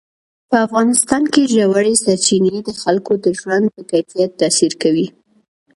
په 0.49 0.55
افغانستان 0.65 1.23
کې 1.33 1.49
ژورې 1.53 1.93
سرچینې 2.03 2.55
د 2.67 2.69
خلکو 2.81 3.13
د 3.23 3.25
ژوند 3.39 3.65
په 3.73 3.81
کیفیت 3.91 4.31
تاثیر 4.41 4.73
کوي. 4.81 5.07